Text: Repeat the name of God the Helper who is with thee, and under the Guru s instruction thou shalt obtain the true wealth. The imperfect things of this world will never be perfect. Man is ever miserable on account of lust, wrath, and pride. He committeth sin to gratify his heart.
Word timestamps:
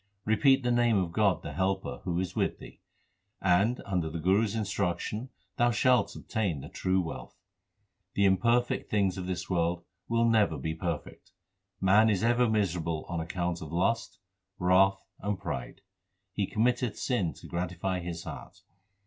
Repeat 0.25 0.63
the 0.63 0.71
name 0.71 0.97
of 0.97 1.11
God 1.11 1.43
the 1.43 1.53
Helper 1.53 2.01
who 2.05 2.19
is 2.19 2.35
with 2.35 2.57
thee, 2.57 2.79
and 3.39 3.79
under 3.85 4.09
the 4.09 4.17
Guru 4.17 4.45
s 4.45 4.55
instruction 4.55 5.29
thou 5.57 5.69
shalt 5.69 6.15
obtain 6.15 6.61
the 6.61 6.69
true 6.69 6.99
wealth. 6.99 7.35
The 8.15 8.25
imperfect 8.25 8.89
things 8.89 9.19
of 9.19 9.27
this 9.27 9.47
world 9.47 9.83
will 10.07 10.27
never 10.27 10.57
be 10.57 10.73
perfect. 10.73 11.33
Man 11.79 12.09
is 12.09 12.23
ever 12.23 12.49
miserable 12.49 13.05
on 13.09 13.19
account 13.19 13.61
of 13.61 13.71
lust, 13.71 14.17
wrath, 14.57 15.05
and 15.19 15.37
pride. 15.39 15.81
He 16.33 16.47
committeth 16.47 16.97
sin 16.97 17.35
to 17.35 17.45
gratify 17.45 17.99
his 17.99 18.23
heart. 18.23 18.63